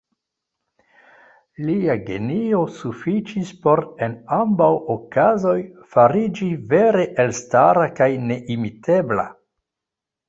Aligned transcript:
Lia 1.65 1.95
genio 2.07 2.61
sufiĉis 2.79 3.51
por 3.65 3.81
en 4.07 4.15
ambaŭ 4.39 4.71
okazoj 4.95 5.55
fariĝi 5.95 6.51
vere 6.75 7.07
elstara 7.27 7.89
kaj 8.01 8.11
neimitebla. 8.33 9.31